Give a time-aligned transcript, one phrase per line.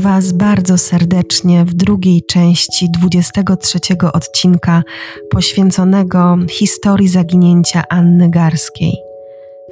[0.00, 3.78] Was bardzo serdecznie w drugiej części 23
[4.12, 4.82] odcinka
[5.30, 8.92] poświęconego historii zaginięcia Anny Garskiej.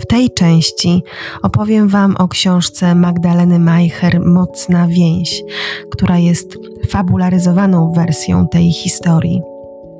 [0.00, 1.02] W tej części
[1.42, 5.42] opowiem Wam o książce Magdaleny Majcher Mocna Więź,
[5.90, 6.46] która jest
[6.88, 9.40] fabularyzowaną wersją tej historii.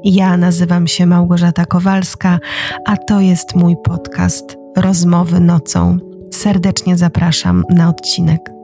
[0.04, 2.38] Ja nazywam się Małgorzata Kowalska,
[2.86, 5.98] a to jest mój podcast Rozmowy nocą.
[6.30, 8.57] Serdecznie zapraszam na odcinek.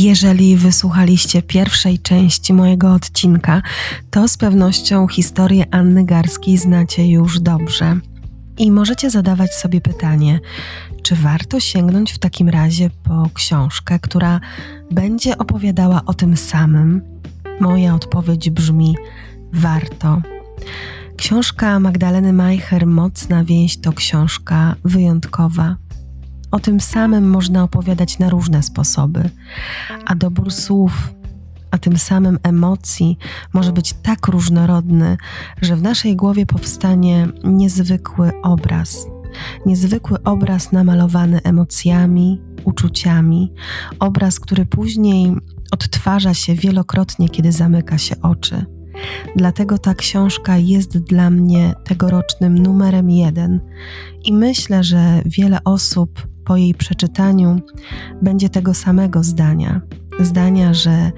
[0.00, 3.62] Jeżeli wysłuchaliście pierwszej części mojego odcinka,
[4.10, 7.96] to z pewnością historię Anny Garskiej znacie już dobrze.
[8.58, 10.40] I możecie zadawać sobie pytanie,
[11.02, 14.40] czy warto sięgnąć w takim razie po książkę, która
[14.90, 17.02] będzie opowiadała o tym samym?
[17.60, 18.96] Moja odpowiedź brzmi:
[19.52, 20.22] warto.
[21.16, 25.76] Książka Magdaleny Majcher Mocna więź to książka wyjątkowa
[26.50, 29.30] o tym samym można opowiadać na różne sposoby,
[30.06, 31.14] a dobór słów,
[31.70, 33.18] a tym samym emocji
[33.52, 35.16] może być tak różnorodny,
[35.62, 39.06] że w naszej głowie powstanie niezwykły obraz.
[39.66, 43.52] Niezwykły obraz namalowany emocjami, uczuciami,
[43.98, 45.36] obraz, który później
[45.70, 48.64] odtwarza się wielokrotnie, kiedy zamyka się oczy.
[49.36, 53.60] Dlatego ta książka jest dla mnie tegorocznym numerem jeden
[54.24, 57.60] i myślę, że wiele osób po jej przeczytaniu
[58.22, 59.80] będzie tego samego zdania.
[60.20, 61.12] Zdania, że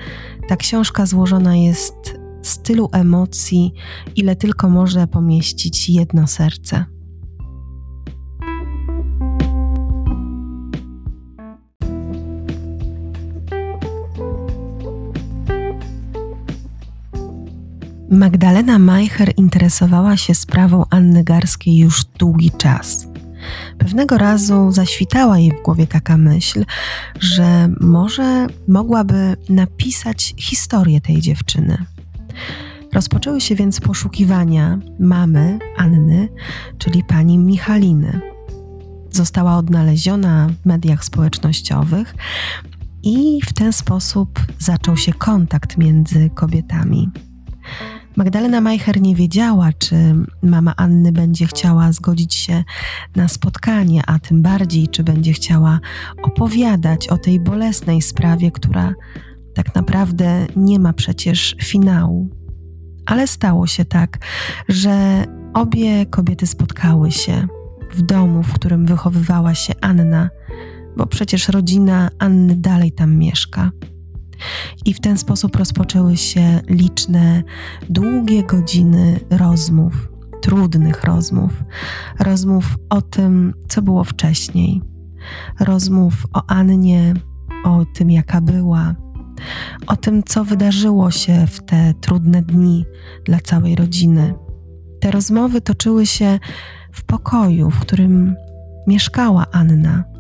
[0.49, 1.95] ta książka złożona jest
[2.43, 3.73] z tylu emocji,
[4.17, 6.85] ile tylko może pomieścić jedno serce.
[18.11, 23.12] Magdalena Majcher interesowała się sprawą Anny Garskiej już długi czas.
[23.79, 26.65] Pewnego razu zaświtała jej w głowie taka myśl,
[27.21, 31.85] że może mogłaby napisać historię tej dziewczyny.
[32.93, 36.29] Rozpoczęły się więc poszukiwania mamy Anny,
[36.79, 38.21] czyli pani Michaliny.
[39.11, 42.15] Została odnaleziona w mediach społecznościowych
[43.03, 47.11] i w ten sposób zaczął się kontakt między kobietami.
[48.17, 49.97] Magdalena Majcher nie wiedziała, czy
[50.43, 52.65] mama Anny będzie chciała zgodzić się
[53.17, 55.81] na spotkanie, a tym bardziej, czy będzie chciała
[56.23, 58.95] opowiadać o tej bolesnej sprawie, która
[59.55, 62.29] tak naprawdę nie ma przecież finału.
[63.07, 64.19] Ale stało się tak,
[64.69, 65.25] że
[65.55, 67.47] obie kobiety spotkały się
[67.93, 70.31] w domu, w którym wychowywała się Anna,
[70.97, 73.71] bo przecież rodzina Anny dalej tam mieszka.
[74.85, 77.43] I w ten sposób rozpoczęły się liczne,
[77.91, 80.09] długie godziny rozmów,
[80.43, 81.53] trudnych rozmów,
[82.21, 84.83] rozmów o tym, co było wcześniej,
[85.61, 87.15] rozmów o Annie,
[87.65, 88.95] o tym, jaka była,
[89.87, 92.85] o tym, co wydarzyło się w te trudne dni
[93.25, 94.35] dla całej rodziny.
[95.01, 96.39] Te rozmowy toczyły się
[96.93, 98.37] w pokoju, w którym
[98.87, 100.12] mieszkała Anna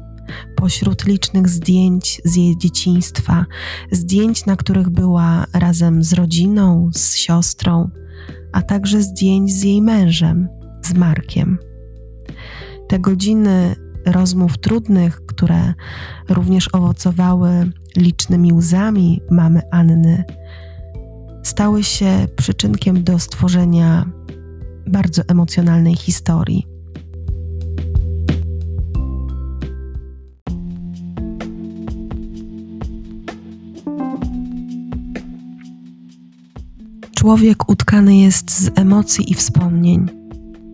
[0.56, 3.46] pośród licznych zdjęć z jej dzieciństwa,
[3.90, 7.90] zdjęć, na których była razem z rodziną, z siostrą,
[8.52, 10.48] a także zdjęć z jej mężem,
[10.82, 11.58] z Markiem.
[12.88, 13.76] Te godziny
[14.06, 15.74] rozmów trudnych, które
[16.28, 20.24] również owocowały licznymi łzami mamy Anny,
[21.42, 24.10] stały się przyczynkiem do stworzenia
[24.86, 26.71] bardzo emocjonalnej historii.
[37.22, 40.10] Człowiek utkany jest z emocji i wspomnień.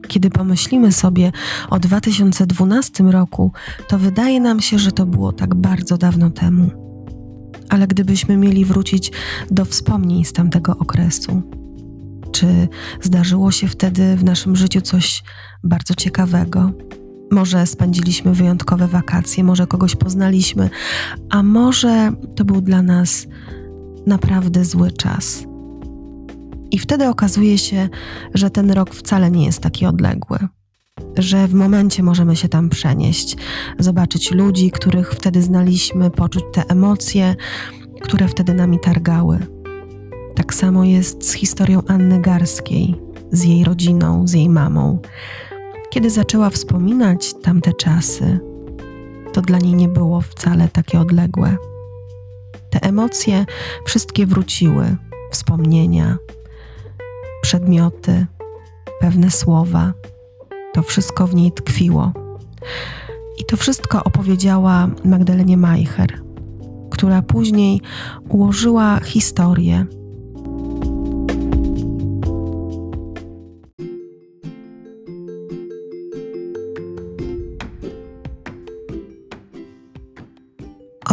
[0.08, 1.32] Kiedy pomyślimy sobie
[1.70, 3.52] o 2012 roku,
[3.88, 6.70] to wydaje nam się, że to było tak bardzo dawno temu.
[7.68, 9.12] Ale gdybyśmy mieli wrócić
[9.50, 11.42] do wspomnień z tamtego okresu,
[12.32, 12.68] czy
[13.02, 15.22] zdarzyło się wtedy w naszym życiu coś
[15.64, 16.72] bardzo ciekawego?
[17.30, 20.70] Może spędziliśmy wyjątkowe wakacje, może kogoś poznaliśmy,
[21.30, 23.26] a może to był dla nas
[24.06, 25.47] naprawdę zły czas
[26.78, 27.88] i wtedy okazuje się,
[28.34, 30.38] że ten rok wcale nie jest taki odległy.
[31.16, 33.36] Że w momencie możemy się tam przenieść,
[33.78, 37.36] zobaczyć ludzi, których wtedy znaliśmy, poczuć te emocje,
[38.00, 39.38] które wtedy nami targały.
[40.34, 42.94] Tak samo jest z historią Anny Garskiej,
[43.32, 44.98] z jej rodziną, z jej mamą.
[45.90, 48.40] Kiedy zaczęła wspominać tamte czasy,
[49.32, 51.56] to dla niej nie było wcale takie odległe.
[52.70, 53.46] Te emocje
[53.84, 54.96] wszystkie wróciły,
[55.30, 56.18] wspomnienia,
[57.42, 58.26] przedmioty,
[59.00, 59.92] pewne słowa.
[60.74, 62.12] To wszystko w niej tkwiło.
[63.38, 66.20] I to wszystko opowiedziała Magdalenie Majcher,
[66.90, 67.80] która później
[68.28, 69.86] ułożyła historię.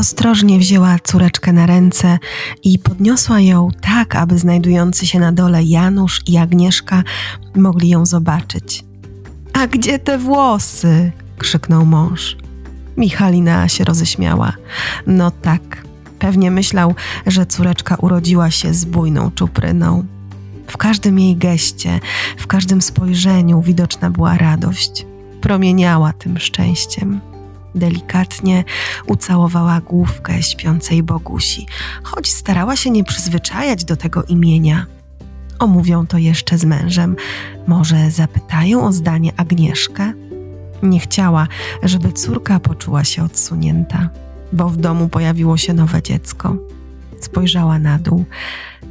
[0.06, 2.20] Ostrożnie wzięła córeczkę na ręce
[2.64, 7.04] i podniosła ją tak, aby znajdujący się na dole Janusz i Agnieszka
[7.56, 8.84] mogli ją zobaczyć.
[9.54, 11.12] A gdzie te włosy?
[11.38, 12.38] krzyknął mąż.
[12.98, 14.54] Michalina się roześmiała.
[15.08, 15.84] No tak,
[16.20, 16.96] pewnie myślał,
[17.28, 20.06] że córeczka urodziła się z bujną czupryną.
[20.68, 22.00] W każdym jej geście,
[22.38, 25.06] w każdym spojrzeniu widoczna była radość.
[25.42, 27.35] Promieniała tym szczęściem.
[27.76, 28.64] Delikatnie
[29.06, 31.68] ucałowała główkę śpiącej Bogusi,
[32.04, 34.86] choć starała się nie przyzwyczajać do tego imienia.
[35.60, 37.16] Omówią to jeszcze z mężem.
[37.68, 40.14] Może zapytają o zdanie Agnieszkę?
[40.84, 41.48] Nie chciała,
[41.84, 44.10] żeby córka poczuła się odsunięta,
[44.54, 46.56] bo w domu pojawiło się nowe dziecko.
[47.22, 48.26] Spojrzała na dół,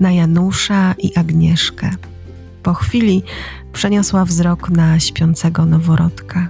[0.00, 1.90] na Janusza i Agnieszkę.
[2.62, 3.22] Po chwili
[3.72, 6.48] przeniosła wzrok na śpiącego noworodka.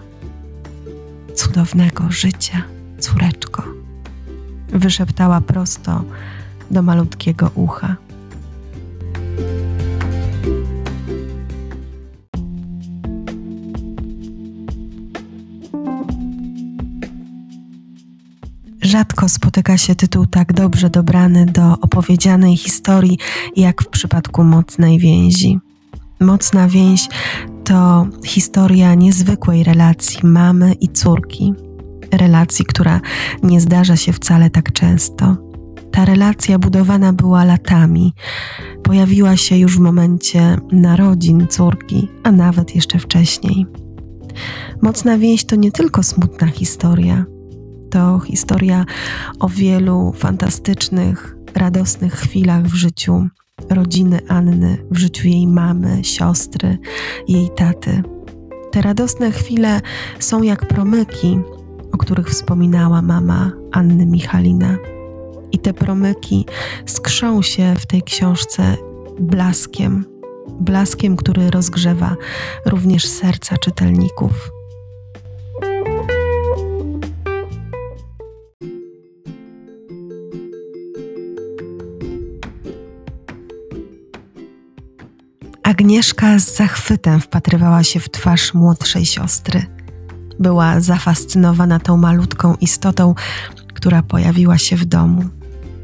[1.55, 2.63] Cudownego życia,
[2.99, 3.63] córeczko,
[4.69, 6.05] wyszeptała prosto
[6.71, 7.97] do malutkiego ucha.
[18.83, 23.19] Rzadko spotyka się tytuł tak dobrze dobrany do opowiedzianej historii,
[23.57, 25.59] jak w przypadku mocnej więzi.
[26.21, 27.09] Mocna więź
[27.65, 31.55] to historia niezwykłej relacji mamy i córki.
[32.13, 33.01] Relacji, która
[33.43, 35.37] nie zdarza się wcale tak często.
[35.91, 38.15] Ta relacja budowana była latami.
[38.83, 43.67] Pojawiła się już w momencie narodzin córki, a nawet jeszcze wcześniej.
[44.83, 47.25] Mocna więź to nie tylko smutna historia,
[47.91, 48.85] to historia
[49.41, 53.29] o wielu fantastycznych, radosnych chwilach w życiu
[53.71, 56.79] rodziny Anny, w życiu jej mamy, siostry,
[57.29, 58.03] jej taty.
[58.73, 59.81] Te radosne chwile
[60.19, 61.41] są jak promyki,
[61.93, 64.77] o których wspominała mama Anny Michalina.
[65.53, 66.47] I te promyki
[66.87, 68.77] skrzą się w tej książce
[69.21, 70.05] blaskiem,
[70.61, 72.17] blaskiem, który rozgrzewa
[72.67, 74.54] również serca czytelników.
[85.85, 89.67] Agnieszka z zachwytem wpatrywała się w twarz młodszej siostry.
[90.41, 93.15] Była zafascynowana tą malutką istotą,
[93.75, 95.25] która pojawiła się w domu.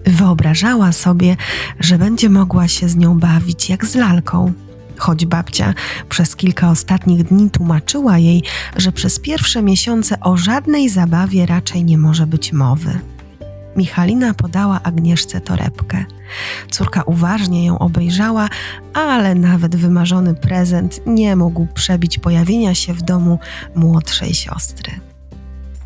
[0.06, 1.36] Wyobrażała sobie,
[1.80, 4.52] że będzie mogła się z nią bawić jak z lalką.
[4.98, 5.74] Choć babcia
[6.08, 8.42] przez kilka ostatnich dni tłumaczyła jej,
[8.76, 12.98] że przez pierwsze miesiące o żadnej zabawie raczej nie może być mowy.
[13.76, 16.04] Michalina podała Agnieszce torebkę.
[16.70, 18.48] Córka uważnie ją obejrzała,
[18.94, 23.38] ale nawet wymarzony prezent nie mógł przebić pojawienia się w domu
[23.74, 24.92] młodszej siostry.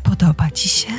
[0.03, 0.89] Podoba ci się?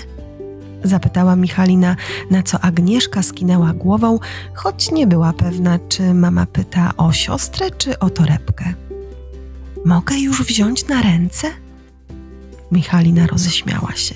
[0.85, 1.97] Zapytała Michalina,
[2.31, 4.19] na co Agnieszka skinęła głową,
[4.55, 8.75] choć nie była pewna, czy mama pyta o siostrę czy o torebkę.
[9.85, 11.49] Mogę już wziąć na ręce?
[12.73, 14.14] Michalina roześmiała się.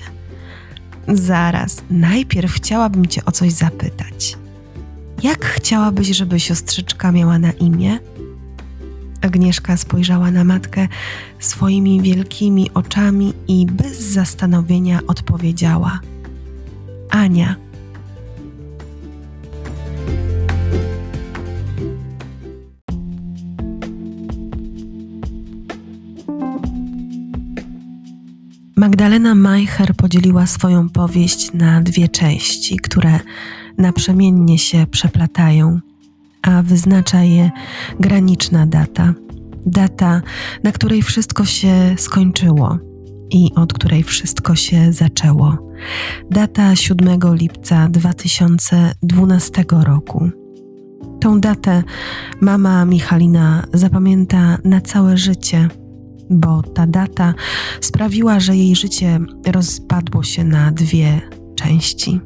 [1.07, 4.37] Zaraz, najpierw chciałabym Cię o coś zapytać.
[5.23, 7.99] Jak chciałabyś, żeby siostrzyczka miała na imię?
[9.21, 10.87] Agnieszka spojrzała na matkę
[11.39, 15.99] swoimi wielkimi oczami i bez zastanowienia odpowiedziała:
[17.09, 17.55] Ania.
[28.91, 33.19] Magdalena Majcher podzieliła swoją powieść na dwie części, które
[33.77, 35.79] naprzemiennie się przeplatają,
[36.41, 37.51] a wyznacza je
[37.99, 39.13] graniczna data.
[39.65, 40.21] Data,
[40.63, 42.77] na której wszystko się skończyło
[43.29, 45.57] i od której wszystko się zaczęło.
[46.31, 50.29] Data 7 lipca 2012 roku.
[51.19, 51.83] Tą datę
[52.41, 55.69] mama Michalina zapamięta na całe życie
[56.31, 57.33] bo ta data
[57.81, 61.21] sprawiła, że jej życie rozpadło się na dwie
[61.55, 62.19] części.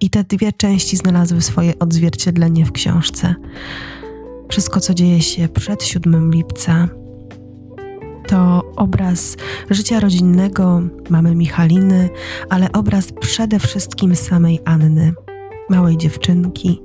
[0.00, 3.34] I te dwie części znalazły swoje odzwierciedlenie w książce.
[4.48, 6.88] Wszystko, co dzieje się przed 7 lipca,
[8.28, 9.36] to obraz
[9.70, 12.08] życia rodzinnego mamy Michaliny,
[12.50, 15.12] ale obraz przede wszystkim samej Anny,
[15.70, 16.82] małej dziewczynki,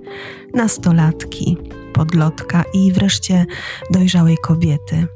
[0.53, 1.57] nastolatki,
[1.93, 3.45] podlotka i wreszcie
[3.91, 5.07] dojrzałej kobiety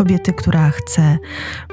[0.00, 1.18] Kobiety, która chce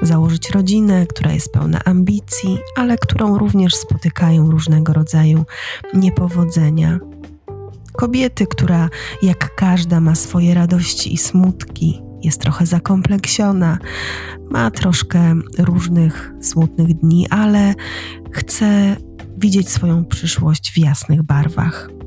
[0.02, 5.44] założyć rodzinę, która jest pełna ambicji, ale którą również spotykają różnego rodzaju
[5.94, 6.98] niepowodzenia.
[7.92, 8.88] Kobiety, która
[9.22, 13.78] jak każda ma swoje radości i smutki, jest trochę zakompleksiona,
[14.50, 17.74] ma troszkę różnych smutnych dni, ale
[18.32, 18.96] chce
[19.38, 21.97] widzieć swoją przyszłość w jasnych barwach.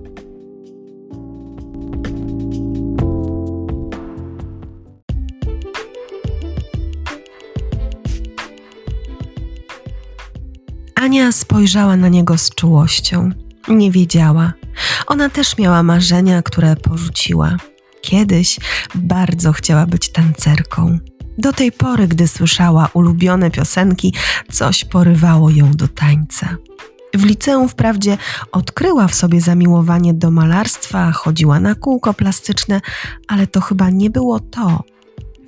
[11.02, 13.30] Ania spojrzała na niego z czułością.
[13.68, 14.54] Nie wiedziała.
[15.08, 17.58] Ona też miała marzenia, które porzuciła.
[18.02, 18.60] Kiedyś
[18.96, 20.98] bardzo chciała być tancerką.
[21.38, 24.14] Do tej pory, gdy słyszała ulubione piosenki,
[24.52, 26.56] coś porywało ją do tańca.
[27.14, 28.18] W liceum wprawdzie
[28.52, 32.82] odkryła w sobie zamiłowanie do malarstwa, chodziła na kółko plastyczne,
[33.28, 34.84] ale to chyba nie było to.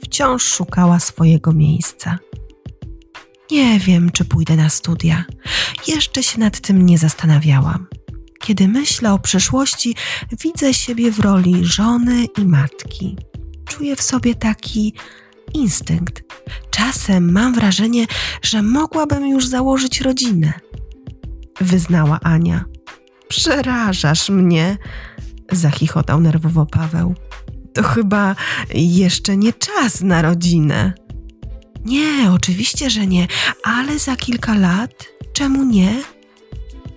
[0.04, 2.20] Wciąż szukała swojego miejsca.
[3.52, 5.26] Nie wiem, czy pójdę na studia.
[5.88, 7.88] Jeszcze się nad tym nie zastanawiałam.
[8.40, 9.96] Kiedy myślę o przyszłości,
[10.44, 13.18] widzę siebie w roli żony i matki.
[13.70, 14.94] Czuję w sobie taki
[15.54, 16.24] instynkt.
[16.70, 18.06] Czasem mam wrażenie,
[18.42, 20.54] że mogłabym już założyć rodzinę.
[21.62, 22.66] Wyznała Ania.
[23.28, 24.78] Przerażasz mnie,
[25.52, 27.16] zachichotał nerwowo Paweł.
[27.74, 28.36] To chyba
[28.76, 30.94] jeszcze nie czas na rodzinę.
[31.86, 33.28] Nie, oczywiście, że nie,
[33.64, 35.94] ale za kilka lat, czemu nie?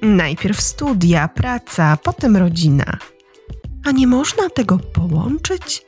[0.02, 2.98] Najpierw studia, praca, potem rodzina.
[3.84, 5.82] A nie można tego połączyć?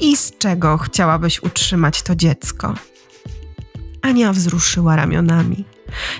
[0.00, 2.74] I z czego chciałabyś utrzymać to dziecko?
[4.02, 5.64] Ania wzruszyła ramionami.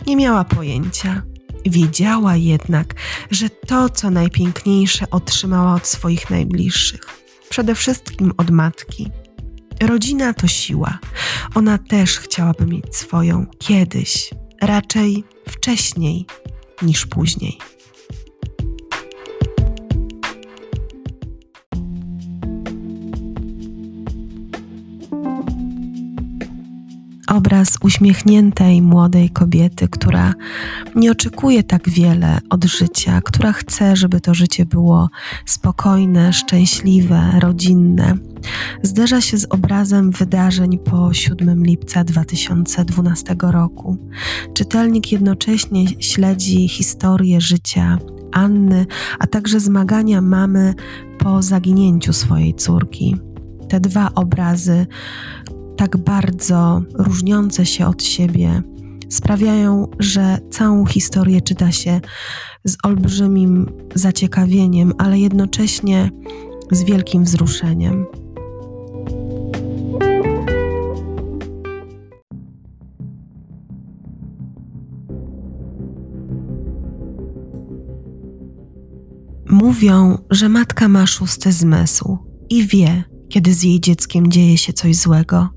[0.06, 1.22] Nie miała pojęcia.
[1.66, 2.94] Wiedziała jednak,
[3.30, 7.00] że to, co najpiękniejsze, otrzymała od swoich najbliższych,
[7.48, 9.10] przede wszystkim od matki.
[9.80, 10.98] Rodzina to siła.
[11.54, 14.30] Ona też chciałaby mieć swoją kiedyś,
[14.62, 16.26] raczej wcześniej
[16.82, 17.58] niż później.
[27.28, 30.34] Obraz uśmiechniętej młodej kobiety, która
[30.94, 35.08] nie oczekuje tak wiele od życia, która chce, żeby to życie było
[35.46, 38.14] spokojne, szczęśliwe, rodzinne,
[38.86, 43.96] zderza się z obrazem wydarzeń po 7 lipca 2012 roku.
[44.54, 47.98] Czytelnik jednocześnie śledzi historię życia
[48.32, 48.86] Anny,
[49.18, 50.74] a także zmagania mamy
[51.18, 53.16] po zaginięciu swojej córki.
[53.68, 54.86] Te dwa obrazy,
[55.76, 58.62] tak bardzo różniące się od siebie,
[59.08, 62.00] sprawiają, że całą historię czyta się
[62.64, 66.10] z olbrzymim zaciekawieniem, ale jednocześnie
[66.70, 68.06] z wielkim wzruszeniem.
[79.50, 82.18] Mówią, że matka ma szósty zmysł
[82.50, 85.48] i wie, kiedy z jej dzieckiem dzieje się coś złego.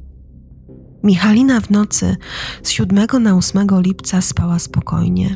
[1.04, 2.16] Michalina w nocy
[2.64, 5.36] z 7 na 8 lipca spała spokojnie,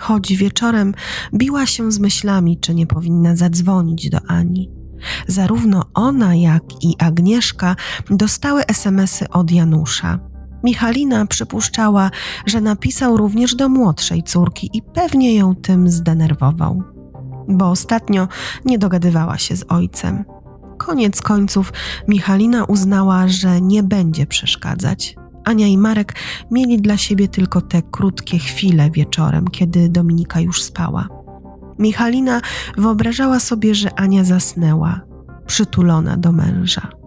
[0.00, 0.94] choć wieczorem
[1.34, 4.70] biła się z myślami, czy nie powinna zadzwonić do Ani.
[5.26, 7.76] Zarówno ona, jak i Agnieszka
[8.10, 10.18] dostały SMSy od Janusza.
[10.64, 12.10] Michalina przypuszczała,
[12.46, 16.91] że napisał również do młodszej córki i pewnie ją tym zdenerwował
[17.48, 18.28] bo ostatnio
[18.64, 20.24] nie dogadywała się z ojcem.
[20.78, 21.72] Koniec końców
[22.08, 25.16] Michalina uznała, że nie będzie przeszkadzać.
[25.44, 26.14] Ania i Marek
[26.50, 31.08] mieli dla siebie tylko te krótkie chwile wieczorem, kiedy Dominika już spała.
[31.78, 32.40] Michalina
[32.76, 35.00] wyobrażała sobie, że Ania zasnęła,
[35.46, 37.01] przytulona do męża.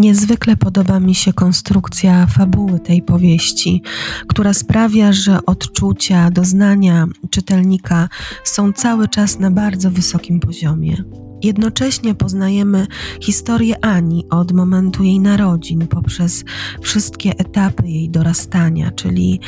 [0.00, 3.82] Niezwykle podoba mi się konstrukcja fabuły tej powieści,
[4.26, 8.08] która sprawia, że odczucia, doznania czytelnika
[8.44, 10.96] są cały czas na bardzo wysokim poziomie.
[11.42, 12.86] Jednocześnie poznajemy
[13.20, 16.44] historię Ani od momentu jej narodzin poprzez
[16.80, 19.40] wszystkie etapy jej dorastania, czyli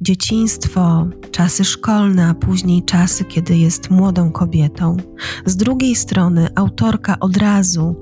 [0.00, 4.96] dzieciństwo, czasy szkolne, a później czasy, kiedy jest młodą kobietą.
[5.46, 7.94] Z drugiej strony, autorka od razu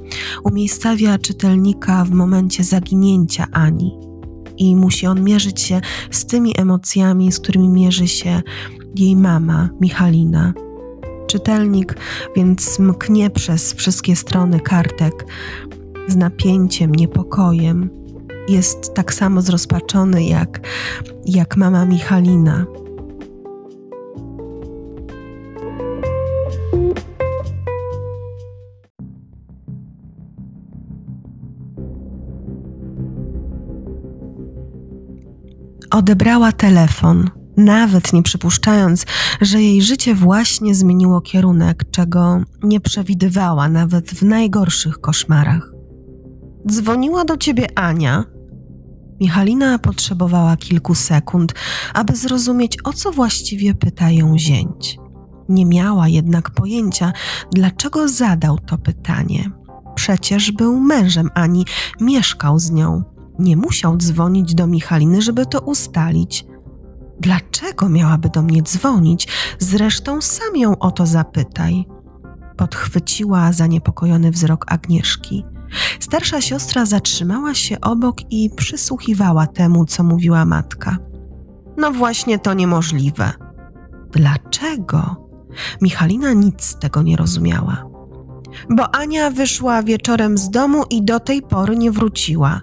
[0.45, 3.99] umiejscawia czytelnika w momencie zaginięcia Ani
[4.57, 8.43] i musi on mierzyć się z tymi emocjami, z którymi mierzy się
[8.97, 10.53] jej mama, Michalina.
[11.27, 11.97] Czytelnik
[12.37, 15.27] więc mknie przez wszystkie strony kartek
[16.09, 17.91] z napięciem, niepokojem,
[18.49, 20.61] jest tak samo zrozpaczony jak,
[21.27, 22.67] jak mama Michalina.
[35.91, 39.07] Odebrała telefon, nawet nie przypuszczając,
[39.41, 45.73] że jej życie właśnie zmieniło kierunek, czego nie przewidywała nawet w najgorszych koszmarach.
[46.71, 48.25] Dzwoniła do ciebie Ania,
[49.21, 51.55] Michalina potrzebowała kilku sekund,
[51.95, 54.99] aby zrozumieć, o co właściwie pyta ją zięć.
[55.49, 57.13] Nie miała jednak pojęcia,
[57.53, 59.51] dlaczego zadał to pytanie.
[59.95, 61.65] Przecież był mężem Ani,
[62.01, 63.03] mieszkał z nią.
[63.39, 66.47] Nie musiał dzwonić do Michaliny, żeby to ustalić.
[67.21, 69.29] Dlaczego miałaby do mnie dzwonić?
[69.59, 71.85] Zresztą sam ją o to zapytaj.
[72.57, 75.45] Podchwyciła zaniepokojony wzrok Agnieszki.
[76.01, 80.97] Starsza siostra zatrzymała się obok i przysłuchiwała temu, co mówiła matka.
[81.77, 83.33] No właśnie to niemożliwe.
[84.13, 85.29] Dlaczego?
[85.81, 87.85] Michalina nic z tego nie rozumiała.
[88.71, 92.61] Bo Ania wyszła wieczorem z domu i do tej pory nie wróciła.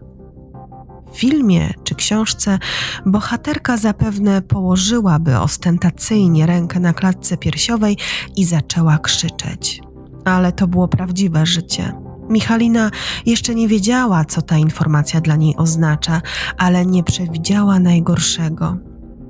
[1.14, 2.60] W filmie czy książce
[3.06, 7.98] bohaterka zapewne położyłaby ostentacyjnie rękę na klatce piersiowej
[8.36, 9.82] i zaczęła krzyczeć.
[10.26, 12.05] Ale to było prawdziwe życie.
[12.30, 12.92] Michalina
[13.26, 16.22] jeszcze nie wiedziała, co ta informacja dla niej oznacza,
[16.58, 18.78] ale nie przewidziała najgorszego.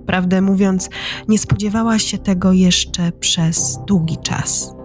[0.05, 0.89] Prawdę mówiąc,
[1.27, 4.75] nie spodziewała się tego jeszcze przez długi czas.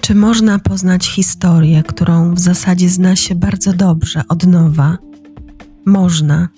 [0.00, 4.98] Czy można poznać historię, którą w zasadzie zna się bardzo dobrze od nowa?
[5.86, 6.48] Można.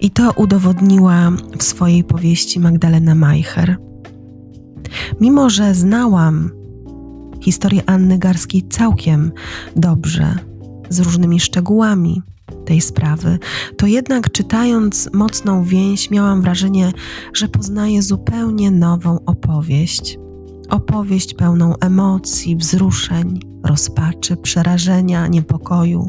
[0.00, 3.76] I to udowodniła w swojej powieści Magdalena Majcher.
[5.20, 6.50] Mimo, że znałam
[7.40, 9.32] historię Anny Garskiej całkiem
[9.76, 10.38] dobrze,
[10.88, 12.22] z różnymi szczegółami
[12.64, 13.38] tej sprawy,
[13.76, 16.92] to jednak czytając mocną więź miałam wrażenie,
[17.34, 20.18] że poznaję zupełnie nową opowieść.
[20.70, 26.08] Opowieść pełną emocji, wzruszeń, rozpaczy, przerażenia, niepokoju.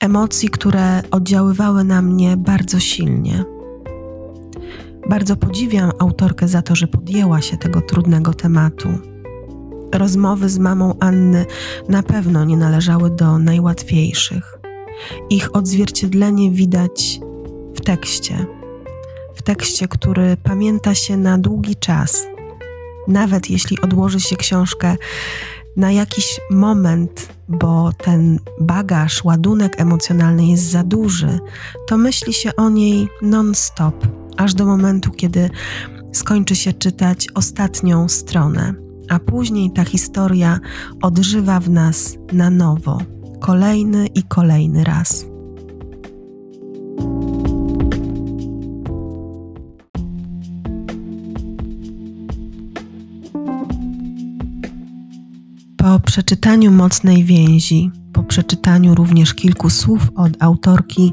[0.00, 3.44] Emocji, które oddziaływały na mnie bardzo silnie.
[5.08, 8.88] Bardzo podziwiam autorkę za to, że podjęła się tego trudnego tematu.
[9.94, 11.46] Rozmowy z mamą Anny
[11.88, 14.58] na pewno nie należały do najłatwiejszych.
[15.30, 17.20] Ich odzwierciedlenie widać
[17.74, 18.46] w tekście.
[19.34, 22.26] W tekście, który pamięta się na długi czas.
[23.08, 24.96] Nawet jeśli odłoży się książkę
[25.78, 31.38] na jakiś moment, bo ten bagaż, ładunek emocjonalny jest za duży,
[31.86, 35.50] to myśli się o niej non-stop, aż do momentu, kiedy
[36.12, 38.74] skończy się czytać ostatnią stronę
[39.08, 40.60] a później ta historia
[41.02, 42.98] odżywa w nas na nowo,
[43.40, 45.26] kolejny i kolejny raz.
[55.98, 61.12] Po przeczytaniu mocnej więzi, po przeczytaniu również kilku słów od autorki,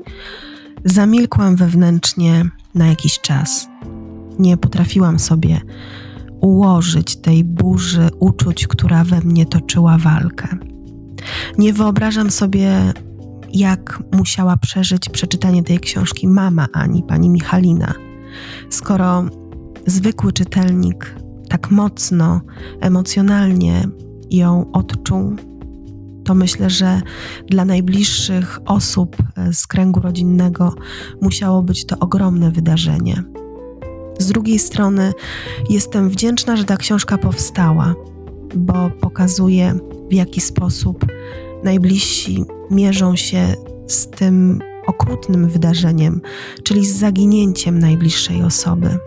[0.85, 2.45] zamilkłam wewnętrznie
[2.75, 3.67] na jakiś czas.
[4.39, 5.61] Nie potrafiłam sobie
[6.41, 10.47] ułożyć tej burzy uczuć, która we mnie toczyła walkę.
[11.57, 12.93] Nie wyobrażam sobie,
[13.53, 17.93] jak musiała przeżyć przeczytanie tej książki mama Ani, pani Michalina,
[18.69, 19.25] skoro
[19.85, 21.15] zwykły czytelnik
[21.49, 22.41] tak mocno,
[22.81, 23.87] emocjonalnie
[24.31, 25.35] ją odczuł,
[26.23, 27.01] to myślę, że
[27.49, 29.17] dla najbliższych osób
[29.51, 30.73] z kręgu rodzinnego
[31.21, 33.23] musiało być to ogromne wydarzenie.
[34.19, 35.11] Z drugiej strony
[35.69, 37.95] jestem wdzięczna, że ta książka powstała,
[38.55, 41.05] bo pokazuje, w jaki sposób
[41.63, 43.55] najbliżsi mierzą się
[43.87, 46.21] z tym okrutnym wydarzeniem,
[46.63, 48.97] czyli z zaginięciem najbliższej osoby.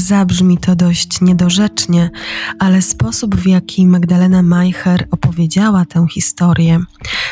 [0.00, 2.10] Zabrzmi to dość niedorzecznie,
[2.58, 6.80] ale sposób, w jaki Magdalena Majcher opowiedziała tę historię,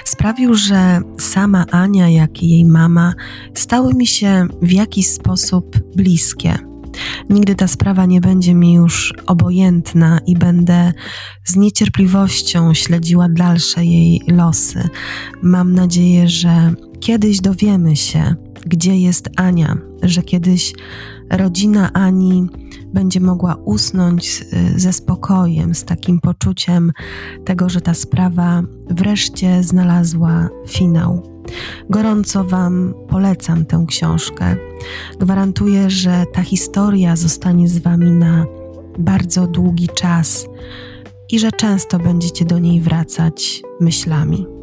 [0.04, 3.14] sprawił, że sama Ania, jak i jej mama
[3.54, 6.58] stały mi się w jakiś sposób bliskie.
[7.30, 10.92] Nigdy ta sprawa nie będzie mi już obojętna i będę
[11.44, 14.88] z niecierpliwością śledziła dalsze jej losy.
[15.42, 18.34] Mam nadzieję, że kiedyś dowiemy się,
[18.66, 20.72] gdzie jest Ania, że kiedyś
[21.30, 22.46] rodzina Ani
[22.86, 24.44] będzie mogła usnąć
[24.74, 26.92] y, ze spokojem, z takim poczuciem
[27.44, 31.38] tego, że ta sprawa wreszcie znalazła finał.
[31.90, 34.56] Gorąco Wam polecam tę książkę.
[35.20, 38.46] Gwarantuję, że ta historia zostanie z Wami na
[38.98, 40.46] bardzo długi czas
[41.30, 44.57] i że często będziecie do niej wracać myślami.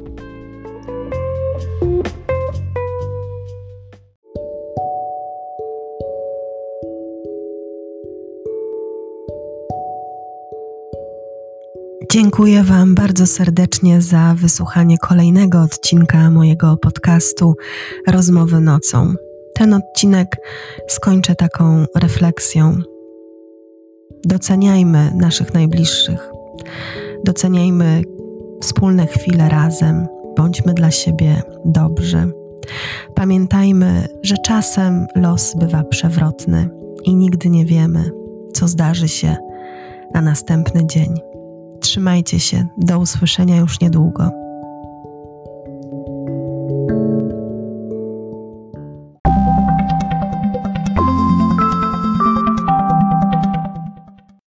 [12.16, 17.56] Dziękuję Wam bardzo serdecznie za wysłuchanie kolejnego odcinka mojego podcastu
[18.08, 19.14] Rozmowy nocą.
[19.56, 20.28] Ten odcinek
[20.88, 22.78] skończę taką refleksją.
[24.26, 26.32] Doceniajmy naszych najbliższych,
[27.26, 28.02] doceniajmy
[28.62, 32.32] wspólne chwile razem, bądźmy dla siebie dobrzy.
[33.16, 36.70] Pamiętajmy, że czasem los bywa przewrotny
[37.04, 38.12] i nigdy nie wiemy,
[38.54, 39.36] co zdarzy się
[40.14, 41.35] na następny dzień.
[41.96, 44.45] Trzymajcie się, do usłyszenia już niedługo.